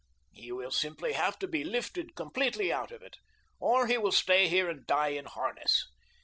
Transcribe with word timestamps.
"He 0.33 0.51
will 0.51 0.71
simply 0.71 1.13
have 1.13 1.37
to 1.37 1.47
be 1.47 1.63
lifted 1.63 2.15
completely 2.15 2.73
out 2.73 2.91
of 2.91 3.03
it, 3.03 3.17
or 3.59 3.85
he 3.85 3.99
will 3.99 4.11
stay 4.11 4.47
here 4.47 4.67
and 4.67 4.83
die 4.87 5.09
in 5.09 5.25
the 5.25 5.29
harness. 5.29 5.85